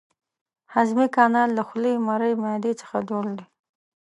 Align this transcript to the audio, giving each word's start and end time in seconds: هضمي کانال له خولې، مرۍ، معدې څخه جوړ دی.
هضمي 0.73 1.07
کانال 1.15 1.49
له 1.57 1.63
خولې، 1.67 1.93
مرۍ، 2.07 2.33
معدې 2.43 2.73
څخه 2.81 2.97
جوړ 3.09 3.25
دی. 3.37 3.45